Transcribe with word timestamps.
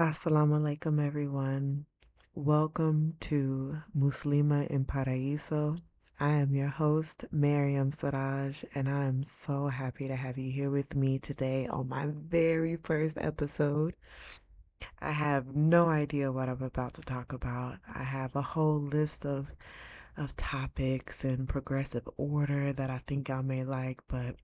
Assalamu 0.00 0.58
alaikum, 0.58 1.06
everyone. 1.06 1.84
Welcome 2.34 3.16
to 3.20 3.82
Muslimah 3.94 4.68
in 4.68 4.86
Paraíso. 4.86 5.78
I 6.18 6.30
am 6.30 6.54
your 6.54 6.68
host, 6.68 7.26
Mariam 7.30 7.92
Siraj, 7.92 8.64
and 8.74 8.88
I 8.88 9.04
am 9.04 9.22
so 9.24 9.66
happy 9.66 10.08
to 10.08 10.16
have 10.16 10.38
you 10.38 10.50
here 10.50 10.70
with 10.70 10.96
me 10.96 11.18
today 11.18 11.66
on 11.66 11.90
my 11.90 12.06
very 12.14 12.76
first 12.76 13.18
episode. 13.20 13.92
I 15.02 15.10
have 15.10 15.54
no 15.54 15.90
idea 15.90 16.32
what 16.32 16.48
I'm 16.48 16.62
about 16.62 16.94
to 16.94 17.02
talk 17.02 17.34
about. 17.34 17.76
I 17.94 18.02
have 18.02 18.34
a 18.34 18.40
whole 18.40 18.80
list 18.80 19.26
of 19.26 19.48
of 20.16 20.34
topics 20.38 21.26
in 21.26 21.46
progressive 21.46 22.08
order 22.16 22.72
that 22.72 22.88
I 22.88 23.02
think 23.06 23.28
I 23.28 23.42
may 23.42 23.64
like, 23.64 24.00
but 24.08 24.36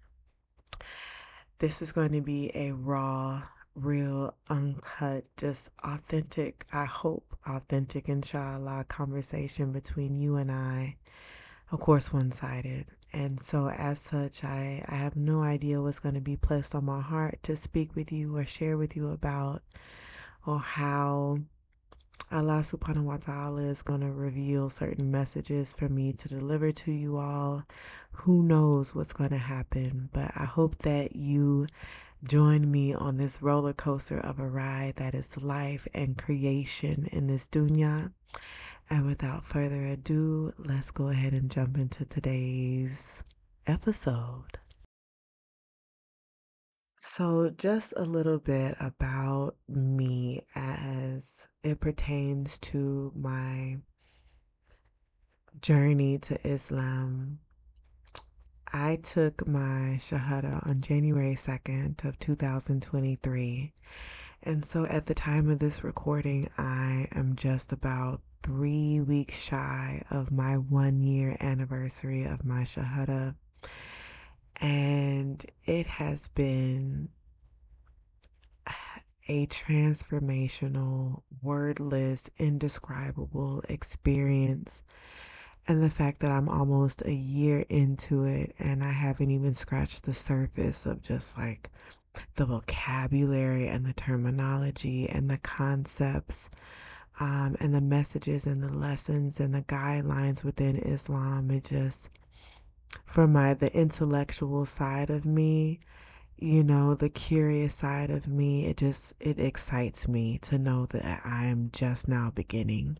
this 1.61 1.80
is 1.80 1.93
going 1.93 2.12
to 2.12 2.20
be 2.20 2.50
a 2.54 2.73
raw, 2.73 3.43
real, 3.77 4.34
uncut, 4.48 5.24
just 5.36 5.70
authentic, 5.84 6.64
I 6.72 6.86
hope, 6.86 7.36
authentic, 7.46 8.08
inshallah, 8.08 8.86
conversation 8.89 9.72
between 9.72 10.17
you 10.17 10.36
and 10.36 10.50
I. 10.50 10.96
Of 11.71 11.81
course, 11.81 12.12
one 12.12 12.32
sided. 12.32 12.86
And 13.12 13.40
so, 13.40 13.68
as 13.68 14.00
such, 14.00 14.44
I, 14.44 14.84
I 14.89 14.94
have 14.96 15.17
no 15.17 15.43
idea 15.43 15.81
what's 15.81 15.98
going 16.00 16.14
to 16.14 16.20
be 16.20 16.36
placed 16.36 16.75
on 16.75 16.84
my 16.84 17.00
heart 17.00 17.43
to 17.44 17.57
speak 17.57 17.94
with 17.94 18.11
you 18.12 18.36
or 18.36 18.44
share 18.44 18.76
with 18.76 18.96
you 18.96 19.11
about, 19.11 19.62
or 20.46 20.58
how 20.58 21.39
Allah 22.32 22.62
subhanahu 22.64 23.04
wa 23.04 23.18
ta'ala 23.18 23.62
is 23.62 23.82
going 23.82 24.00
to 24.00 24.11
reveal 24.11 24.68
certain 24.68 25.11
messages 25.11 25.72
for 25.72 25.89
me 25.89 26.12
to 26.14 26.29
deliver 26.29 26.72
to 26.72 26.93
you 26.93 27.18
all. 27.18 27.64
Who 28.12 28.43
knows 28.43 28.95
what's 28.95 29.12
going 29.12 29.31
to 29.31 29.39
happen, 29.39 30.08
but 30.12 30.32
I 30.34 30.45
hope 30.45 30.76
that 30.79 31.14
you 31.14 31.67
join 32.25 32.70
me 32.70 32.94
on 32.94 33.16
this 33.16 33.42
roller 33.42 33.72
coaster 33.72 34.19
of 34.19 34.38
a 34.38 34.48
ride 34.48 34.97
that 34.97 35.14
is 35.14 35.42
life 35.42 35.86
and 35.94 36.16
creation 36.19 37.08
in 37.12 37.27
this 37.27 37.47
dunya. 37.48 38.12
And 38.89 39.06
without 39.06 39.45
further 39.45 39.84
ado, 39.84 40.53
let's 40.58 40.91
go 40.91 41.08
ahead 41.08 41.33
and 41.33 41.50
jump 41.50 41.77
into 41.77 42.05
today's 42.05 43.25
episode. 43.67 44.58
So, 46.98 47.50
just 47.50 47.92
a 47.97 48.03
little 48.03 48.39
bit 48.39 48.77
about 48.80 49.56
me 49.69 50.42
as 50.55 51.47
it 51.62 51.80
pertains 51.80 52.58
to 52.58 53.12
my 53.14 53.78
journey 55.61 56.19
to 56.19 56.47
Islam. 56.47 57.41
I 58.79 58.97
took 58.97 59.47
my 59.47 59.99
Shahada 59.99 60.67
on 60.67 60.83
January 60.83 61.35
2nd 61.35 62.05
of 62.05 62.19
2023. 62.19 63.73
And 64.43 64.65
so 64.67 64.85
at 64.85 65.07
the 65.07 65.15
time 65.15 65.49
of 65.49 65.61
this 65.61 65.83
recording, 65.83 66.51
I 66.59 67.09
am 67.13 67.37
just 67.37 67.73
about 67.73 68.21
three 68.43 69.01
weeks 69.01 69.41
shy 69.41 70.03
of 70.11 70.31
my 70.31 70.59
one 70.59 71.01
year 71.03 71.39
anniversary 71.41 72.25
of 72.27 72.45
my 72.45 72.65
Shahada. 72.65 73.35
And 74.61 75.43
it 75.65 75.87
has 75.87 76.29
been 76.29 77.09
a 79.27 79.47
transformational, 79.47 81.23
wordless, 81.43 82.25
indescribable 82.37 83.63
experience. 83.71 84.83
And 85.69 85.83
the 85.83 85.91
fact 85.91 86.20
that 86.20 86.31
I'm 86.31 86.48
almost 86.48 87.03
a 87.05 87.12
year 87.12 87.64
into 87.69 88.25
it 88.25 88.55
and 88.59 88.84
I 88.84 88.92
haven't 88.92 89.31
even 89.31 89.55
scratched 89.55 90.05
the 90.05 90.14
surface 90.14 90.86
of 90.86 91.03
just 91.03 91.36
like 91.36 91.70
the 92.36 92.47
vocabulary 92.47 93.67
and 93.69 93.84
the 93.84 93.92
terminology 93.92 95.08
and 95.08 95.28
the 95.28 95.39
concepts 95.39 96.48
um, 97.19 97.56
and 97.61 97.75
the 97.75 97.81
messages 97.81 98.47
and 98.47 98.62
the 98.62 98.73
lessons 98.73 99.41
and 99.41 99.55
the 99.55 99.62
guidelines 99.62 100.45
within 100.45 100.77
Islam. 100.77 101.50
It 101.50 101.64
just, 101.64 102.11
for 103.05 103.27
my 103.27 103.55
the 103.55 103.74
intellectual 103.77 104.67
side 104.67 105.11
of 105.11 105.24
me, 105.24 105.80
you 106.39 106.62
know, 106.62 106.95
the 106.95 107.08
curious 107.08 107.74
side 107.74 108.11
of 108.11 108.29
me, 108.29 108.67
it 108.67 108.77
just 108.77 109.14
it 109.20 109.39
excites 109.39 110.07
me 110.07 110.39
to 110.42 110.58
know 110.58 110.86
that 110.86 111.23
I 111.24 111.46
am 111.46 111.70
just 111.73 112.07
now 112.08 112.30
beginning. 112.35 112.98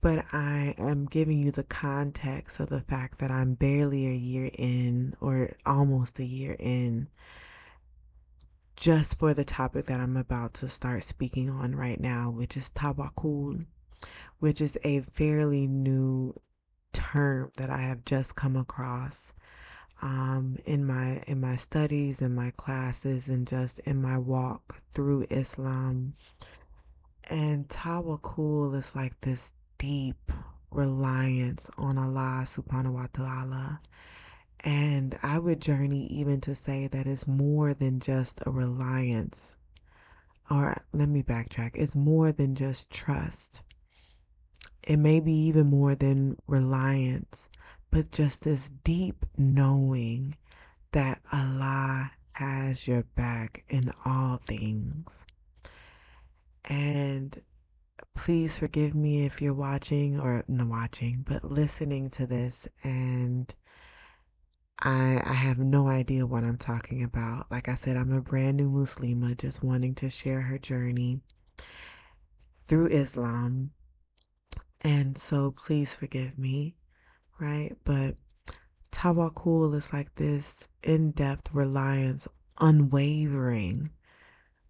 But 0.00 0.24
I 0.32 0.74
am 0.78 1.06
giving 1.06 1.38
you 1.38 1.50
the 1.50 1.64
context 1.64 2.60
of 2.60 2.68
the 2.68 2.80
fact 2.80 3.18
that 3.18 3.30
I'm 3.30 3.54
barely 3.54 4.06
a 4.06 4.14
year 4.14 4.50
in 4.56 5.14
or 5.20 5.56
almost 5.66 6.18
a 6.18 6.24
year 6.24 6.54
in 6.58 7.08
just 8.76 9.18
for 9.18 9.34
the 9.34 9.44
topic 9.44 9.86
that 9.86 9.98
I'm 9.98 10.16
about 10.16 10.54
to 10.54 10.68
start 10.68 11.02
speaking 11.02 11.50
on 11.50 11.74
right 11.74 12.00
now, 12.00 12.30
which 12.30 12.56
is 12.56 12.70
tawakkul, 12.70 13.64
which 14.38 14.60
is 14.60 14.78
a 14.84 15.00
fairly 15.00 15.66
new 15.66 16.34
term 16.92 17.50
that 17.56 17.70
I 17.70 17.78
have 17.78 18.04
just 18.04 18.36
come 18.36 18.54
across 18.54 19.34
um, 20.00 20.58
in 20.64 20.86
my 20.86 21.22
in 21.26 21.40
my 21.40 21.56
studies, 21.56 22.22
in 22.22 22.34
my 22.34 22.52
classes, 22.52 23.26
and 23.26 23.48
just 23.48 23.80
in 23.80 24.00
my 24.00 24.16
walk 24.16 24.80
through 24.92 25.26
Islam. 25.28 26.14
And 27.28 27.68
tawakkul 27.68 28.76
is 28.76 28.94
like 28.94 29.20
this 29.22 29.52
deep 29.78 30.32
reliance 30.70 31.70
on 31.78 31.96
Allah 31.98 32.44
subhanahu 32.44 32.92
wa 32.92 33.06
ta'ala 33.12 33.80
and 34.60 35.16
I 35.22 35.38
would 35.38 35.60
journey 35.60 36.06
even 36.06 36.40
to 36.42 36.54
say 36.54 36.88
that 36.88 37.06
it's 37.06 37.26
more 37.26 37.74
than 37.74 38.00
just 38.00 38.40
a 38.44 38.50
reliance. 38.50 39.56
Or 40.50 40.82
let 40.92 41.08
me 41.08 41.22
backtrack. 41.22 41.72
It's 41.74 41.94
more 41.94 42.32
than 42.32 42.54
just 42.54 42.90
trust. 42.90 43.62
It 44.82 44.96
may 44.96 45.20
be 45.20 45.32
even 45.32 45.68
more 45.68 45.94
than 45.94 46.38
reliance, 46.46 47.50
but 47.90 48.10
just 48.10 48.44
this 48.44 48.70
deep 48.82 49.24
knowing 49.36 50.36
that 50.92 51.20
Allah 51.32 52.12
has 52.34 52.88
your 52.88 53.02
back 53.14 53.64
in 53.68 53.90
all 54.04 54.38
things. 54.38 55.24
And 56.64 57.40
please 58.14 58.58
forgive 58.58 58.94
me 58.94 59.24
if 59.24 59.40
you're 59.40 59.54
watching 59.54 60.18
or 60.18 60.44
not 60.48 60.68
watching, 60.68 61.24
but 61.26 61.44
listening 61.44 62.10
to 62.10 62.26
this 62.26 62.68
and 62.82 63.54
I, 64.80 65.20
I 65.24 65.32
have 65.32 65.58
no 65.58 65.88
idea 65.88 66.26
what 66.26 66.44
I'm 66.44 66.56
talking 66.56 67.02
about. 67.02 67.50
Like 67.50 67.68
I 67.68 67.74
said, 67.74 67.96
I'm 67.96 68.12
a 68.12 68.20
brand 68.20 68.58
new 68.58 68.70
Muslima 68.70 69.36
just 69.36 69.62
wanting 69.62 69.94
to 69.96 70.08
share 70.08 70.40
her 70.42 70.58
journey 70.58 71.20
through 72.68 72.86
Islam. 72.88 73.72
And 74.82 75.18
so 75.18 75.50
please 75.50 75.96
forgive 75.96 76.38
me, 76.38 76.76
right? 77.40 77.76
But 77.84 78.16
tawakkul 78.92 79.74
is 79.74 79.92
like 79.92 80.14
this 80.14 80.68
in 80.84 81.10
depth 81.10 81.52
reliance, 81.52 82.28
unwavering 82.60 83.90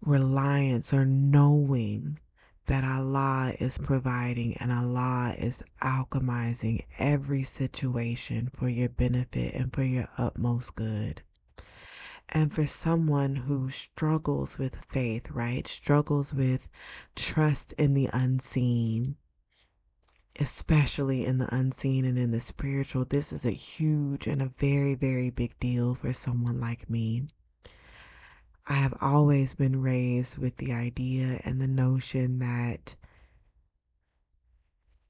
reliance 0.01 0.91
or 0.91 1.05
knowing 1.05 2.17
that 2.69 2.83
Allah 2.83 3.51
is 3.59 3.79
providing 3.79 4.55
and 4.57 4.71
Allah 4.71 5.33
is 5.35 5.63
alchemizing 5.81 6.83
every 6.99 7.41
situation 7.41 8.51
for 8.53 8.69
your 8.69 8.89
benefit 8.89 9.55
and 9.55 9.73
for 9.73 9.81
your 9.81 10.07
utmost 10.19 10.75
good. 10.75 11.23
And 12.29 12.53
for 12.53 12.67
someone 12.67 13.35
who 13.35 13.71
struggles 13.71 14.59
with 14.59 14.85
faith, 14.87 15.31
right? 15.31 15.65
Struggles 15.67 16.31
with 16.31 16.67
trust 17.15 17.73
in 17.73 17.95
the 17.95 18.07
unseen, 18.13 19.15
especially 20.39 21.25
in 21.25 21.39
the 21.39 21.51
unseen 21.53 22.05
and 22.05 22.19
in 22.19 22.29
the 22.29 22.39
spiritual, 22.39 23.03
this 23.03 23.33
is 23.33 23.45
a 23.45 23.51
huge 23.51 24.27
and 24.27 24.43
a 24.43 24.53
very, 24.59 24.93
very 24.93 25.31
big 25.31 25.59
deal 25.59 25.95
for 25.95 26.13
someone 26.13 26.59
like 26.59 26.87
me. 26.87 27.29
I 28.69 28.73
have 28.73 28.93
always 29.01 29.55
been 29.55 29.81
raised 29.81 30.37
with 30.37 30.57
the 30.57 30.73
idea 30.73 31.41
and 31.43 31.59
the 31.59 31.67
notion 31.67 32.37
that 32.37 32.95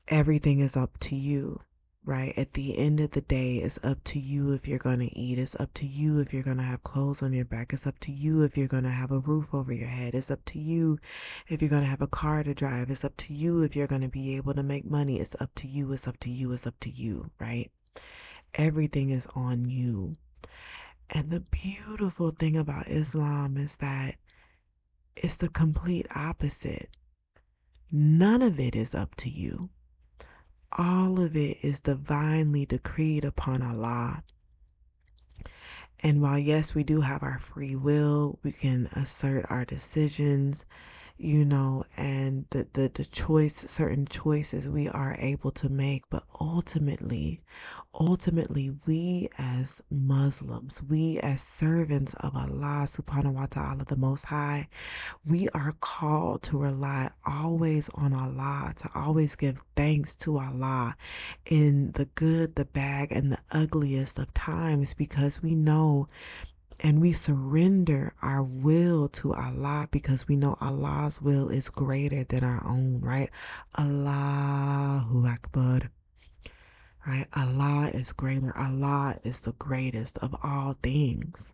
everything 0.08 0.60
is 0.62 0.78
up 0.78 0.98
to 1.00 1.16
you, 1.18 1.60
right? 2.06 2.34
At 2.38 2.54
the 2.54 2.78
end 2.78 3.02
of 3.02 3.12
the 3.12 3.20
day, 3.20 3.58
it's 3.58 3.78
up 3.84 4.02
to 4.06 4.20
you 4.20 4.54
if 4.54 4.66
you're 4.66 4.80
going 4.80 5.00
to 5.00 5.14
eat. 5.14 5.38
It's 5.38 5.60
up 5.60 5.74
to 5.74 5.86
you 5.86 6.22
if 6.22 6.34
you're 6.34 6.42
going 6.42 6.56
to 6.56 6.64
have 6.64 6.84
clothes 6.84 7.22
on 7.22 7.34
your 7.34 7.44
back. 7.44 7.74
It's 7.74 7.86
up 7.86 8.00
to 8.00 8.14
you 8.14 8.44
if 8.44 8.58
you're 8.58 8.70
going 8.70 8.86
to 8.86 8.90
have 8.92 9.12
a 9.12 9.20
roof 9.20 9.54
over 9.54 9.74
your 9.74 9.90
head. 9.90 10.16
It's 10.16 10.32
up 10.32 10.46
to 10.46 10.58
you 10.58 10.98
if 11.50 11.62
you're 11.62 11.70
going 11.70 11.84
to 11.84 11.90
have 11.90 12.02
a 12.02 12.08
car 12.08 12.44
to 12.44 12.54
drive. 12.54 12.90
It's 12.90 13.04
up 13.04 13.18
to 13.18 13.34
you 13.34 13.64
if 13.64 13.76
you're 13.76 13.88
going 13.88 14.04
to 14.04 14.08
be 14.08 14.38
able 14.38 14.54
to 14.54 14.64
make 14.64 14.86
money. 14.86 15.20
It's 15.20 15.36
up 15.42 15.54
to 15.56 15.68
you. 15.68 15.92
It's 15.92 16.08
up 16.08 16.18
to 16.22 16.30
you. 16.30 16.54
It's 16.54 16.66
up 16.66 16.80
to 16.80 16.90
you, 16.90 17.30
right? 17.42 17.70
Everything 18.54 19.10
is 19.10 19.28
on 19.36 19.70
you. 19.70 20.16
And 21.12 21.32
the 21.32 21.40
beautiful 21.40 22.32
thing 22.32 22.56
about 22.56 22.88
Islam 22.88 23.58
is 23.58 23.78
that 23.78 24.16
it's 25.16 25.38
the 25.38 25.50
complete 25.50 26.06
opposite. 26.16 26.90
None 27.92 28.42
of 28.42 28.60
it 28.60 28.76
is 28.76 28.94
up 28.94 29.16
to 29.16 29.30
you. 29.30 29.70
All 30.78 31.20
of 31.20 31.36
it 31.36 31.58
is 31.64 31.80
divinely 31.80 32.66
decreed 32.66 33.26
upon 33.26 33.64
Allah. 33.64 34.24
And 36.02 36.22
while, 36.22 36.38
yes, 36.38 36.76
we 36.76 36.84
do 36.84 37.02
have 37.02 37.24
our 37.24 37.40
free 37.40 37.76
will, 37.76 38.40
we 38.44 38.52
can 38.52 38.86
assert 38.96 39.46
our 39.50 39.66
decisions. 39.66 40.66
You 41.20 41.44
know, 41.44 41.84
and 41.98 42.46
the, 42.52 42.66
the, 42.72 42.90
the 42.94 43.04
choice, 43.04 43.58
certain 43.70 44.06
choices 44.06 44.70
we 44.70 44.88
are 44.88 45.18
able 45.20 45.52
to 45.52 45.68
make. 45.68 46.04
But 46.10 46.24
ultimately, 46.40 47.42
ultimately, 47.94 48.72
we 48.86 49.28
as 49.38 49.82
Muslims, 49.92 50.82
we 50.88 51.20
as 51.20 51.42
servants 51.42 52.14
of 52.22 52.38
Allah 52.38 52.88
subhanahu 52.88 53.34
wa 53.34 53.48
ta'ala, 53.48 53.84
the 53.84 53.98
Most 53.98 54.24
High, 54.26 54.70
we 55.26 55.50
are 55.50 55.76
called 55.82 56.42
to 56.44 56.58
rely 56.58 57.12
always 57.28 57.90
on 57.96 58.14
Allah, 58.14 58.74
to 58.78 58.90
always 58.96 59.36
give 59.36 59.62
thanks 59.76 60.16
to 60.18 60.38
Allah 60.38 60.96
in 61.46 61.92
the 61.92 62.06
good, 62.16 62.56
the 62.56 62.66
bad, 62.66 63.12
and 63.12 63.34
the 63.34 63.40
ugliest 63.52 64.20
of 64.20 64.34
times 64.34 64.94
because 64.94 65.44
we 65.44 65.54
know 65.54 66.08
and 66.82 67.02
we 67.02 67.12
surrender 67.12 68.14
our 68.22 68.42
will 68.42 69.10
to 69.10 69.34
Allah 69.34 69.88
because 69.92 70.28
we 70.28 70.36
know 70.36 70.58
Allah's 70.62 71.22
will 71.22 71.50
is 71.50 71.70
greater 71.70 72.24
than 72.24 72.44
our 72.44 72.66
own, 72.66 73.02
right? 73.02 73.30
Allahu 73.78 75.28
Akbar. 75.28 75.92
Right? 77.06 77.28
Allah 77.34 77.90
is 77.94 78.14
greater. 78.14 78.56
Allah 78.58 79.16
is 79.24 79.42
the 79.42 79.54
greatest 79.54 80.18
of 80.20 80.36
all 80.44 80.76
things. 80.82 81.54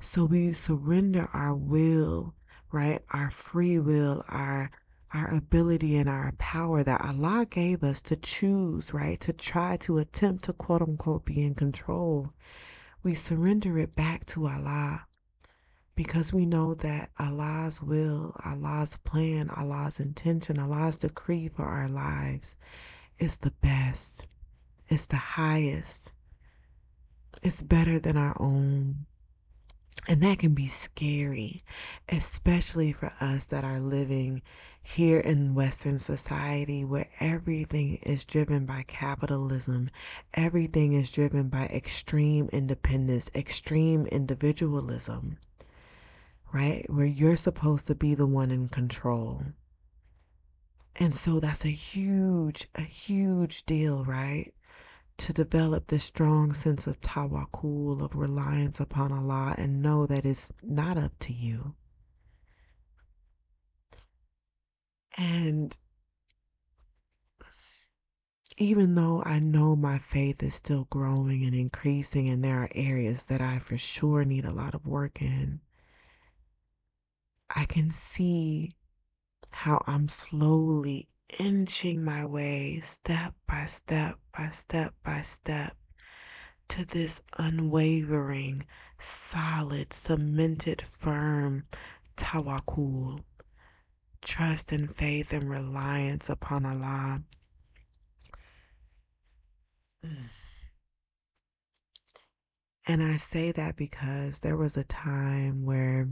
So 0.00 0.24
we 0.24 0.52
surrender 0.52 1.28
our 1.32 1.54
will, 1.54 2.34
right? 2.72 3.02
Our 3.10 3.30
free 3.30 3.78
will, 3.78 4.24
our 4.28 4.70
our 5.12 5.32
ability 5.32 5.96
and 5.96 6.08
our 6.08 6.32
power 6.38 6.82
that 6.82 7.00
Allah 7.00 7.46
gave 7.48 7.84
us 7.84 8.02
to 8.02 8.16
choose, 8.16 8.92
right? 8.92 9.20
To 9.20 9.32
try 9.32 9.76
to 9.78 9.98
attempt 9.98 10.44
to 10.44 10.52
quote 10.52 10.82
unquote 10.82 11.24
be 11.24 11.40
in 11.42 11.54
control 11.54 12.32
we 13.04 13.14
surrender 13.14 13.78
it 13.78 13.94
back 13.94 14.24
to 14.24 14.46
Allah 14.46 15.06
because 15.94 16.32
we 16.32 16.46
know 16.46 16.74
that 16.74 17.10
Allah's 17.20 17.80
will, 17.82 18.34
Allah's 18.44 18.96
plan, 19.04 19.50
Allah's 19.50 20.00
intention, 20.00 20.58
Allah's 20.58 20.96
decree 20.96 21.48
for 21.48 21.64
our 21.64 21.88
lives 21.88 22.56
is 23.18 23.36
the 23.36 23.52
best, 23.62 24.26
it's 24.88 25.06
the 25.06 25.16
highest, 25.16 26.12
it's 27.42 27.62
better 27.62 28.00
than 28.00 28.16
our 28.16 28.34
own. 28.40 29.06
And 30.06 30.22
that 30.22 30.38
can 30.38 30.54
be 30.54 30.68
scary, 30.68 31.62
especially 32.08 32.92
for 32.92 33.12
us 33.20 33.46
that 33.46 33.64
are 33.64 33.80
living 33.80 34.42
here 34.82 35.18
in 35.18 35.54
Western 35.54 35.98
society 35.98 36.84
where 36.84 37.08
everything 37.20 37.96
is 38.02 38.26
driven 38.26 38.66
by 38.66 38.84
capitalism, 38.86 39.88
everything 40.34 40.92
is 40.92 41.10
driven 41.10 41.48
by 41.48 41.64
extreme 41.66 42.50
independence, 42.52 43.30
extreme 43.34 44.04
individualism, 44.06 45.38
right? 46.52 46.84
Where 46.90 47.06
you're 47.06 47.36
supposed 47.36 47.86
to 47.86 47.94
be 47.94 48.14
the 48.14 48.26
one 48.26 48.50
in 48.50 48.68
control. 48.68 49.42
And 50.96 51.14
so 51.14 51.40
that's 51.40 51.64
a 51.64 51.70
huge, 51.70 52.68
a 52.74 52.82
huge 52.82 53.64
deal, 53.64 54.04
right? 54.04 54.52
To 55.16 55.32
develop 55.32 55.86
this 55.86 56.04
strong 56.04 56.52
sense 56.52 56.86
of 56.86 57.00
tawakkul, 57.00 58.02
of 58.02 58.14
reliance 58.14 58.80
upon 58.80 59.12
Allah, 59.12 59.54
and 59.56 59.82
know 59.82 60.06
that 60.06 60.24
it's 60.24 60.52
not 60.62 60.96
up 60.96 61.12
to 61.20 61.32
you. 61.32 61.74
And 65.16 65.76
even 68.56 68.94
though 68.94 69.22
I 69.24 69.38
know 69.38 69.74
my 69.76 69.98
faith 69.98 70.42
is 70.42 70.54
still 70.54 70.86
growing 70.90 71.44
and 71.44 71.54
increasing, 71.54 72.28
and 72.28 72.44
there 72.44 72.62
are 72.62 72.70
areas 72.74 73.24
that 73.24 73.40
I 73.40 73.58
for 73.58 73.78
sure 73.78 74.24
need 74.24 74.44
a 74.44 74.52
lot 74.52 74.74
of 74.74 74.86
work 74.86 75.20
in, 75.20 75.60
I 77.54 77.64
can 77.64 77.90
see 77.90 78.72
how 79.50 79.82
I'm 79.86 80.08
slowly 80.08 81.08
inching 81.38 82.04
my 82.04 82.24
way 82.24 82.80
step 82.80 83.34
by 83.46 83.64
step 83.66 84.16
by 84.36 84.48
step 84.48 84.94
by 85.04 85.22
step 85.22 85.76
to 86.68 86.84
this 86.84 87.20
unwavering, 87.38 88.64
solid, 88.98 89.92
cemented, 89.92 90.82
firm 90.82 91.64
tawakkul, 92.16 93.22
trust 94.22 94.72
and 94.72 94.94
faith 94.94 95.32
and 95.32 95.48
reliance 95.50 96.28
upon 96.28 96.64
Allah. 96.66 97.22
And 102.86 103.02
I 103.02 103.16
say 103.16 103.50
that 103.52 103.76
because 103.76 104.40
there 104.40 104.58
was 104.58 104.76
a 104.76 104.84
time 104.84 105.64
where 105.64 106.06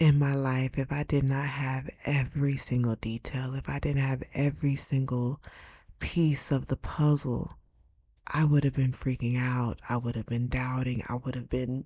in 0.00 0.18
my 0.18 0.34
life, 0.34 0.78
if 0.78 0.90
I 0.90 1.02
did 1.02 1.24
not 1.24 1.46
have 1.46 1.90
every 2.06 2.56
single 2.56 2.96
detail, 2.96 3.54
if 3.54 3.68
I 3.68 3.78
didn't 3.78 4.00
have 4.00 4.22
every 4.32 4.74
single 4.74 5.42
piece 5.98 6.50
of 6.50 6.68
the 6.68 6.76
puzzle, 6.76 7.52
I 8.26 8.44
would 8.44 8.64
have 8.64 8.72
been 8.72 8.94
freaking 8.94 9.38
out. 9.38 9.78
I 9.90 9.98
would 9.98 10.16
have 10.16 10.24
been 10.24 10.48
doubting. 10.48 11.04
I 11.06 11.16
would 11.16 11.34
have 11.34 11.50
been 11.50 11.84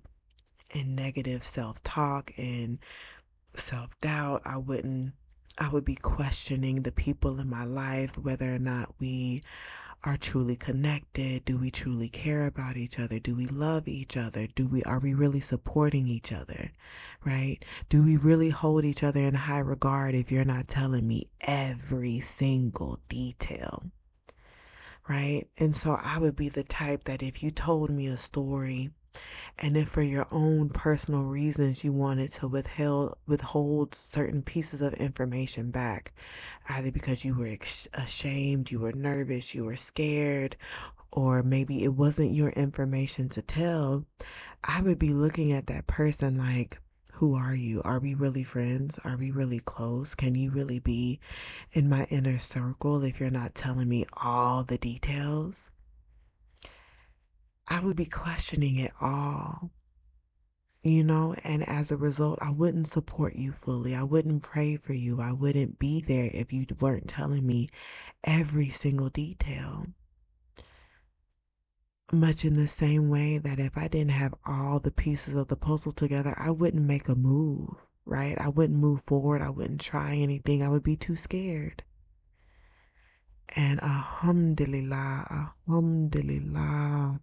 in 0.69 0.95
negative 0.95 1.43
self 1.43 1.83
talk 1.83 2.31
and 2.37 2.79
self 3.53 3.99
doubt. 3.99 4.43
I 4.45 4.57
wouldn't, 4.57 5.13
I 5.57 5.67
would 5.67 5.83
be 5.83 5.95
questioning 5.95 6.83
the 6.83 6.93
people 6.93 7.37
in 7.37 7.49
my 7.49 7.65
life, 7.65 8.17
whether 8.17 8.55
or 8.55 8.59
not 8.59 8.95
we 8.97 9.43
are 10.03 10.17
truly 10.17 10.55
connected? 10.55 11.45
Do 11.45 11.57
we 11.57 11.71
truly 11.71 12.09
care 12.09 12.45
about 12.45 12.77
each 12.77 12.99
other? 12.99 13.19
Do 13.19 13.35
we 13.35 13.47
love 13.47 13.87
each 13.87 14.17
other? 14.17 14.47
Do 14.47 14.67
we 14.67 14.83
are 14.83 14.99
we 14.99 15.13
really 15.13 15.39
supporting 15.39 16.07
each 16.07 16.31
other? 16.31 16.71
Right? 17.23 17.63
Do 17.89 18.03
we 18.03 18.17
really 18.17 18.49
hold 18.49 18.85
each 18.85 19.03
other 19.03 19.21
in 19.21 19.33
high 19.33 19.59
regard 19.59 20.15
if 20.15 20.31
you're 20.31 20.45
not 20.45 20.67
telling 20.67 21.07
me 21.07 21.29
every 21.41 22.19
single 22.19 22.99
detail? 23.09 23.83
Right? 25.07 25.47
And 25.57 25.75
so 25.75 25.97
I 26.01 26.17
would 26.19 26.35
be 26.35 26.49
the 26.49 26.63
type 26.63 27.03
that 27.05 27.23
if 27.23 27.41
you 27.41 27.51
told 27.51 27.89
me 27.89 28.07
a 28.07 28.17
story 28.17 28.91
and 29.59 29.77
if 29.77 29.87
for 29.89 30.01
your 30.01 30.27
own 30.31 30.69
personal 30.69 31.23
reasons 31.23 31.83
you 31.83 31.93
wanted 31.93 32.31
to 32.33 32.47
withhold 32.47 33.15
withhold 33.27 33.95
certain 33.95 34.41
pieces 34.41 34.81
of 34.81 34.93
information 34.95 35.71
back, 35.71 36.13
either 36.69 36.91
because 36.91 37.23
you 37.25 37.35
were 37.35 37.57
ashamed, 37.93 38.71
you 38.71 38.79
were 38.79 38.93
nervous, 38.93 39.55
you 39.55 39.65
were 39.65 39.75
scared, 39.75 40.55
or 41.11 41.43
maybe 41.43 41.83
it 41.83 41.93
wasn't 41.93 42.33
your 42.33 42.49
information 42.49 43.29
to 43.29 43.41
tell, 43.41 44.05
I 44.63 44.81
would 44.81 44.99
be 44.99 45.13
looking 45.13 45.51
at 45.51 45.67
that 45.67 45.87
person 45.87 46.37
like, 46.37 46.79
who 47.13 47.35
are 47.35 47.55
you? 47.55 47.81
Are 47.83 47.99
we 47.99 48.13
really 48.13 48.43
friends? 48.43 48.99
Are 49.05 49.15
we 49.15 49.31
really 49.31 49.61
close? 49.61 50.15
Can 50.15 50.35
you 50.35 50.51
really 50.51 50.79
be 50.79 51.21
in 51.71 51.87
my 51.87 52.03
inner 52.09 52.37
circle 52.37 53.01
if 53.03 53.21
you're 53.21 53.29
not 53.29 53.55
telling 53.55 53.87
me 53.87 54.05
all 54.21 54.63
the 54.65 54.77
details? 54.77 55.71
I 57.67 57.79
would 57.79 57.95
be 57.95 58.05
questioning 58.05 58.77
it 58.77 58.91
all. 59.01 59.71
You 60.83 61.03
know, 61.03 61.33
and 61.43 61.67
as 61.67 61.91
a 61.91 61.97
result, 61.97 62.37
I 62.41 62.51
wouldn't 62.51 62.87
support 62.87 63.35
you 63.35 63.51
fully. 63.51 63.95
I 63.95 64.03
wouldn't 64.03 64.43
pray 64.43 64.77
for 64.77 64.93
you. 64.93 65.19
I 65.19 65.31
wouldn't 65.31 65.79
be 65.79 65.99
there 65.99 66.29
if 66.31 66.53
you 66.53 66.67
weren't 66.79 67.07
telling 67.07 67.45
me 67.45 67.69
every 68.23 68.69
single 68.69 69.09
detail. 69.09 69.87
Much 72.11 72.45
in 72.45 72.55
the 72.55 72.67
same 72.67 73.09
way 73.09 73.39
that 73.39 73.59
if 73.59 73.75
I 73.75 73.87
didn't 73.87 74.11
have 74.11 74.35
all 74.45 74.79
the 74.79 74.91
pieces 74.91 75.33
of 75.33 75.47
the 75.47 75.55
puzzle 75.55 75.91
together, 75.91 76.35
I 76.37 76.51
wouldn't 76.51 76.85
make 76.85 77.09
a 77.09 77.15
move, 77.15 77.73
right? 78.05 78.39
I 78.39 78.49
wouldn't 78.49 78.77
move 78.77 79.01
forward. 79.01 79.41
I 79.41 79.49
wouldn't 79.49 79.81
try 79.81 80.15
anything. 80.15 80.61
I 80.61 80.69
would 80.69 80.83
be 80.83 80.95
too 80.95 81.15
scared. 81.15 81.83
And 83.55 83.79
uh, 83.79 83.85
alhamdulillah, 83.85 85.47
alhamdulillah, 85.67 87.19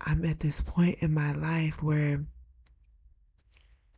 I'm 0.00 0.24
at 0.24 0.40
this 0.40 0.62
point 0.62 0.98
in 1.00 1.12
my 1.12 1.32
life 1.32 1.82
where, 1.82 2.24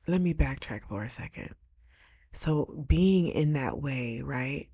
let 0.06 0.20
me 0.20 0.34
backtrack 0.34 0.82
for 0.88 1.04
a 1.04 1.08
second. 1.08 1.54
So, 2.32 2.84
being 2.88 3.28
in 3.28 3.52
that 3.52 3.80
way, 3.80 4.20
right? 4.22 4.68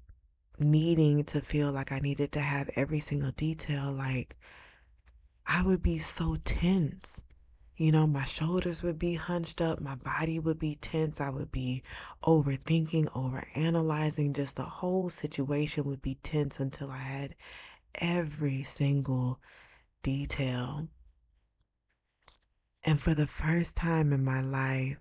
Needing 0.59 1.25
to 1.25 1.41
feel 1.41 1.71
like 1.71 1.93
I 1.93 1.99
needed 1.99 2.33
to 2.33 2.41
have 2.41 2.71
every 2.77 3.01
single 3.01 3.33
detail, 3.33 3.93
like 3.93 4.37
I 5.47 5.63
would 5.63 5.83
be 5.83 5.99
so 5.99 6.37
tense. 6.45 7.25
You 7.77 7.93
know, 7.93 8.07
my 8.07 8.25
shoulders 8.25 8.83
would 8.83 8.99
be 8.99 9.15
hunched 9.15 9.61
up, 9.61 9.81
my 9.81 9.95
body 9.95 10.39
would 10.41 10.59
be 10.59 10.77
tense, 10.77 11.21
I 11.21 11.31
would 11.31 11.53
be 11.53 11.83
overthinking, 12.25 13.09
over 13.15 13.47
analyzing, 13.55 14.33
just 14.33 14.57
the 14.57 14.65
whole 14.65 15.11
situation 15.11 15.85
would 15.85 16.03
be 16.03 16.17
tense 16.17 16.59
until 16.59 16.91
I 16.91 16.99
had 16.99 17.35
every 17.95 18.63
single 18.63 19.41
detail. 20.03 20.89
And 22.85 23.01
for 23.01 23.15
the 23.15 23.27
first 23.27 23.77
time 23.77 24.13
in 24.13 24.25
my 24.25 24.41
life, 24.41 24.99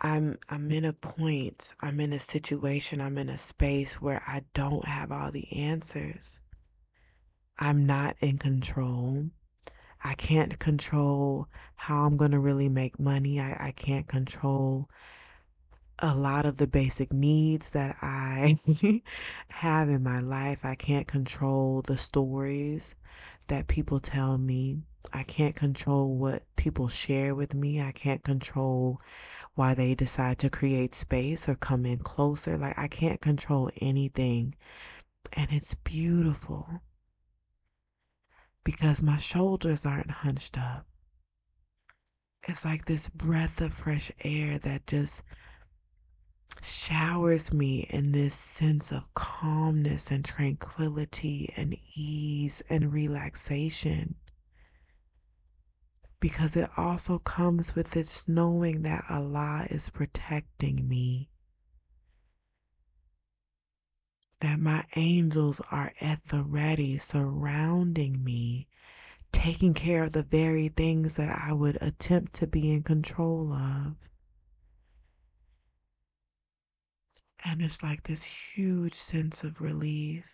I'm 0.00 0.38
I'm 0.48 0.70
in 0.70 0.84
a 0.84 0.92
point, 0.92 1.74
I'm 1.80 2.00
in 2.00 2.12
a 2.12 2.18
situation, 2.18 3.00
I'm 3.00 3.18
in 3.18 3.28
a 3.28 3.38
space 3.38 4.00
where 4.00 4.22
I 4.26 4.42
don't 4.54 4.84
have 4.84 5.10
all 5.10 5.32
the 5.32 5.52
answers. 5.56 6.40
I'm 7.58 7.86
not 7.86 8.16
in 8.20 8.38
control. 8.38 9.30
I 10.04 10.14
can't 10.14 10.58
control 10.58 11.48
how 11.74 12.04
I'm 12.04 12.16
going 12.16 12.30
to 12.30 12.38
really 12.38 12.68
make 12.68 13.00
money. 13.00 13.40
I, 13.40 13.68
I 13.68 13.72
can't 13.72 14.06
control 14.06 14.88
a 16.00 16.14
lot 16.14 16.46
of 16.46 16.56
the 16.56 16.66
basic 16.66 17.12
needs 17.12 17.70
that 17.70 17.96
I 18.00 18.58
have 19.50 19.88
in 19.88 20.02
my 20.02 20.20
life. 20.20 20.64
I 20.64 20.74
can't 20.74 21.08
control 21.08 21.82
the 21.82 21.96
stories 21.96 22.94
that 23.48 23.66
people 23.66 23.98
tell 24.00 24.38
me. 24.38 24.82
I 25.12 25.22
can't 25.22 25.56
control 25.56 26.16
what 26.16 26.42
people 26.56 26.88
share 26.88 27.34
with 27.34 27.54
me. 27.54 27.80
I 27.80 27.92
can't 27.92 28.22
control 28.22 29.00
why 29.54 29.74
they 29.74 29.94
decide 29.94 30.38
to 30.38 30.50
create 30.50 30.94
space 30.94 31.48
or 31.48 31.54
come 31.56 31.84
in 31.84 31.98
closer. 31.98 32.56
Like, 32.56 32.78
I 32.78 32.88
can't 32.88 33.20
control 33.20 33.70
anything. 33.80 34.54
And 35.32 35.48
it's 35.50 35.74
beautiful 35.74 36.82
because 38.64 39.02
my 39.02 39.16
shoulders 39.16 39.84
aren't 39.86 40.10
hunched 40.10 40.58
up. 40.58 40.86
It's 42.46 42.64
like 42.64 42.84
this 42.84 43.08
breath 43.08 43.60
of 43.60 43.72
fresh 43.72 44.12
air 44.22 44.58
that 44.60 44.86
just 44.86 45.22
showers 46.62 47.52
me 47.52 47.86
in 47.90 48.12
this 48.12 48.34
sense 48.34 48.92
of 48.92 49.12
calmness 49.14 50.10
and 50.10 50.24
tranquility 50.24 51.52
and 51.56 51.76
ease 51.96 52.62
and 52.68 52.92
relaxation. 52.92 54.16
Because 56.20 56.56
it 56.56 56.68
also 56.76 57.18
comes 57.18 57.74
with 57.76 57.92
this 57.92 58.26
knowing 58.26 58.82
that 58.82 59.04
Allah 59.08 59.66
is 59.70 59.90
protecting 59.90 60.88
me. 60.88 61.30
That 64.40 64.58
my 64.58 64.84
angels 64.96 65.60
are 65.70 65.92
at 66.00 66.24
the 66.24 66.42
ready, 66.42 66.98
surrounding 66.98 68.22
me, 68.24 68.66
taking 69.32 69.74
care 69.74 70.04
of 70.04 70.12
the 70.12 70.22
very 70.22 70.68
things 70.68 71.14
that 71.14 71.28
I 71.28 71.52
would 71.52 71.78
attempt 71.80 72.34
to 72.34 72.46
be 72.46 72.72
in 72.72 72.82
control 72.82 73.52
of. 73.52 73.94
And 77.44 77.62
it's 77.62 77.82
like 77.82 78.02
this 78.02 78.24
huge 78.24 78.94
sense 78.94 79.44
of 79.44 79.60
relief 79.60 80.24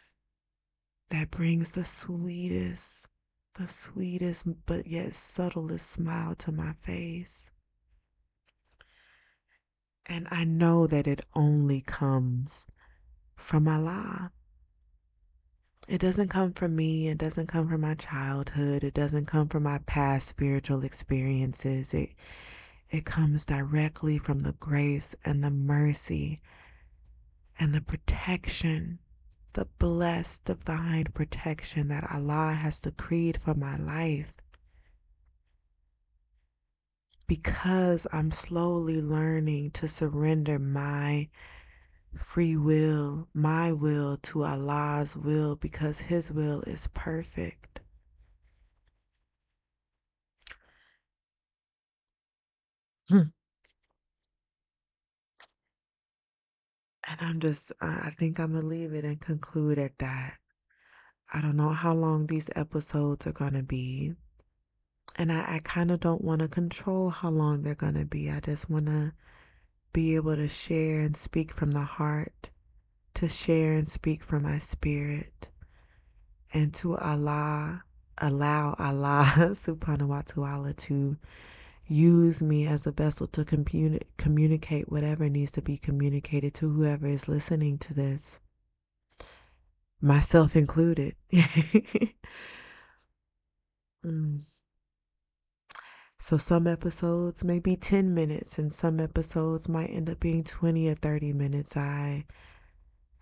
that 1.11 1.31
brings 1.31 1.73
the 1.73 1.85
sweetest, 1.85 3.09
the 3.55 3.67
sweetest, 3.67 4.47
but 4.67 4.87
yet 4.87 5.15
subtlest 5.15 5.91
smile 5.91 6.35
to 6.37 6.51
my 6.51 6.73
face. 6.83 7.51
And 10.07 10.27
I 10.31 10.45
know 10.45 10.87
that 10.87 11.07
it 11.07 11.21
only 11.35 11.81
comes 11.81 12.67
from 13.37 13.69
Allah. 13.69 14.33
It 15.87 16.01
doesn't 16.01 16.29
come 16.29 16.53
from 16.53 16.75
me. 16.75 17.09
It 17.09 17.19
doesn't 17.19 17.47
come 17.47 17.69
from 17.69 17.83
my 17.83 17.95
childhood. 17.95 18.85
It 18.85 18.95
doesn't 18.95 19.27
come 19.27 19.49
from 19.49 19.65
my 19.65 19.79
past 19.87 20.29
spiritual 20.29 20.83
experiences. 20.85 21.93
It, 21.93 22.11
it 22.91 23.05
comes 23.05 23.45
directly 23.45 24.19
from 24.19 24.41
the 24.41 24.53
grace 24.53 25.15
and 25.25 25.45
the 25.45 25.51
mercy 25.51 26.41
and 27.59 27.75
the 27.75 27.81
protection, 27.81 28.99
the 29.55 29.67
blessed 29.79 30.45
divine 30.45 31.07
protection 31.15 31.89
that 31.89 32.11
Allah 32.13 32.55
has 32.55 32.81
decreed 32.81 33.41
for 33.41 33.55
my 33.55 33.77
life. 33.77 34.33
Because 37.27 38.07
I'm 38.13 38.31
slowly 38.31 39.01
learning 39.01 39.71
to 39.73 39.89
surrender 39.89 40.59
my 40.59 41.29
free 42.17 42.57
will, 42.57 43.29
my 43.33 43.73
will 43.73 44.17
to 44.19 44.45
Allah's 44.45 45.17
will, 45.17 45.57
because 45.57 46.01
His 46.01 46.31
will 46.31 46.63
is 46.63 46.89
perfect. 46.95 47.81
Hmm. 53.09 53.29
And 57.09 57.21
I'm 57.21 57.41
just, 57.41 57.73
I 57.81 58.11
think 58.19 58.39
I'm 58.39 58.51
going 58.53 58.63
to 58.63 58.67
leave 58.67 58.95
it 58.95 59.05
and 59.05 59.21
conclude 59.21 59.79
at 59.79 59.99
that. 59.99 60.39
I 61.33 61.41
don't 61.41 61.57
know 61.57 61.71
how 61.71 61.95
long 61.95 62.27
these 62.27 62.49
episodes 62.55 63.27
are 63.27 63.33
going 63.33 63.55
to 63.55 63.63
be. 63.63 64.15
And 65.17 65.33
I, 65.33 65.57
I 65.57 65.61
kind 65.65 65.91
of 65.91 66.01
don't 66.01 66.23
want 66.23 66.41
to 66.41 66.49
control 66.49 67.11
how 67.11 67.31
long 67.31 67.63
they're 67.63 67.75
going 67.75 67.95
to 67.95 68.05
be. 68.05 68.31
I 68.31 68.41
just 68.41 68.71
want 68.71 68.87
to 68.87 69.13
be 69.93 70.17
able 70.17 70.37
to 70.37 70.49
share 70.49 71.01
and 71.01 71.17
speak 71.17 71.53
from 71.53 71.71
the 71.73 71.83
heart, 71.83 72.51
to 73.15 73.29
share 73.29 73.75
and 73.75 73.89
speak 73.89 74.25
from 74.25 74.43
my 74.43 74.59
spirit, 74.59 75.49
and 76.53 76.75
to 76.75 76.97
Allah, 76.97 77.85
allow 78.19 78.75
Allah 78.79 79.25
subhanahu 79.55 80.09
wa 80.09 80.23
ta'ala 80.23 80.73
to 80.75 81.17
use 81.87 82.43
me 82.43 82.67
as 82.67 82.87
a 82.87 82.93
vessel 82.93 83.27
to 83.29 83.45
communi- 83.45 84.03
communicate 84.17 84.91
whatever 84.91 85.29
needs 85.29 85.51
to 85.53 85.63
be 85.63 85.77
communicated 85.77 86.55
to 86.55 86.71
whoever 86.71 87.07
is 87.07 87.29
listening 87.29 87.79
to 87.79 87.95
this, 87.95 88.41
myself 90.01 90.57
included. 90.57 91.15
mm. 94.05 94.41
So 96.19 96.39
some 96.39 96.67
episodes 96.67 97.45
may 97.45 97.59
be 97.59 97.77
10 97.77 98.15
minutes 98.15 98.59
and 98.59 98.73
some 98.73 98.99
episodes 98.99 99.69
might 99.69 99.91
end 99.91 100.09
up 100.09 100.21
being 100.21 100.43
20 100.43 100.89
or 100.89 100.95
30 100.95 101.35
minutes. 101.35 101.77
I 101.77 102.25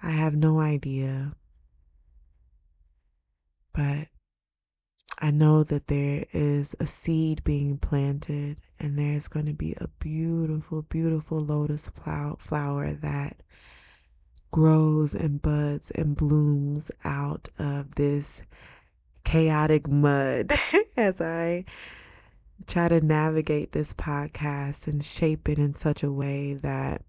I 0.01 0.11
have 0.11 0.37
no 0.37 0.61
idea. 0.61 1.35
But 3.73 4.09
I 5.19 5.31
know 5.31 5.63
that 5.65 5.87
there 5.87 6.25
is 6.33 6.75
a 6.81 6.87
seed 6.87 7.45
being 7.45 7.79
planted, 7.79 8.59
and 8.81 8.99
there's 8.99 9.29
going 9.29 9.47
to 9.47 9.53
be 9.53 9.75
a 9.81 9.89
beautiful, 9.99 10.83
beautiful 10.83 11.41
lotus 11.41 11.89
flower 11.89 12.93
that 12.95 13.37
grows 14.51 15.15
and 15.15 15.41
buds 15.41 15.91
and 15.93 16.17
blooms 16.17 16.91
out 17.05 17.49
of 17.59 17.95
this 17.95 18.43
chaotic 19.25 19.89
mud 19.89 20.53
as 20.97 21.21
I 21.21 21.65
try 22.67 22.89
to 22.89 23.01
navigate 23.01 23.73
this 23.73 23.93
podcast 23.93 24.87
and 24.87 25.05
shape 25.05 25.49
it 25.49 25.59
in 25.59 25.75
such 25.75 26.03
a 26.03 26.13
way 26.13 26.55
that 26.55 27.03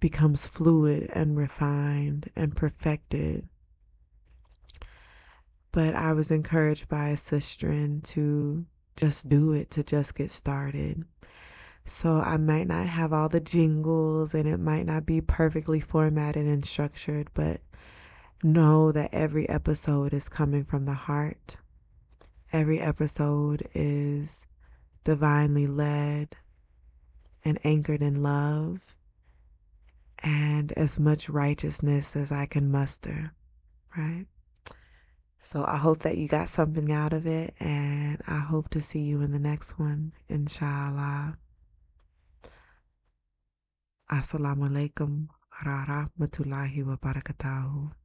becomes 0.00 0.46
fluid 0.46 1.10
and 1.12 1.36
refined 1.36 2.30
and 2.34 2.56
perfected 2.56 3.46
but 5.72 5.94
I 5.94 6.12
was 6.12 6.30
encouraged 6.30 6.88
by 6.88 7.08
a 7.08 7.16
sister 7.16 7.88
to 8.02 8.66
just 8.96 9.28
do 9.28 9.52
it, 9.52 9.70
to 9.70 9.82
just 9.82 10.14
get 10.14 10.30
started. 10.30 11.04
So 11.84 12.20
I 12.20 12.36
might 12.36 12.66
not 12.66 12.86
have 12.86 13.12
all 13.12 13.28
the 13.28 13.40
jingles 13.40 14.34
and 14.34 14.48
it 14.48 14.60
might 14.60 14.86
not 14.86 15.06
be 15.06 15.20
perfectly 15.20 15.80
formatted 15.80 16.46
and 16.46 16.64
structured, 16.64 17.30
but 17.34 17.60
know 18.42 18.92
that 18.92 19.10
every 19.12 19.48
episode 19.48 20.12
is 20.12 20.28
coming 20.28 20.64
from 20.64 20.84
the 20.84 20.94
heart. 20.94 21.56
Every 22.52 22.80
episode 22.80 23.66
is 23.74 24.46
divinely 25.04 25.66
led 25.66 26.36
and 27.44 27.58
anchored 27.64 28.02
in 28.02 28.22
love 28.22 28.94
and 30.22 30.72
as 30.72 30.98
much 30.98 31.28
righteousness 31.28 32.14
as 32.16 32.30
I 32.30 32.46
can 32.46 32.70
muster, 32.70 33.32
right? 33.96 34.26
So 35.42 35.64
I 35.64 35.78
hope 35.78 36.00
that 36.00 36.16
you 36.16 36.28
got 36.28 36.48
something 36.48 36.92
out 36.92 37.12
of 37.12 37.26
it, 37.26 37.54
and 37.58 38.20
I 38.28 38.38
hope 38.38 38.68
to 38.70 38.80
see 38.80 39.00
you 39.00 39.22
in 39.22 39.32
the 39.32 39.38
next 39.40 39.78
one, 39.78 40.12
inshallah. 40.28 41.38
Assalamu 44.12 44.68
alaikum 44.68 45.28
rahmatullahi 45.64 46.84
wa 46.84 46.96
barakatuhu. 46.96 47.99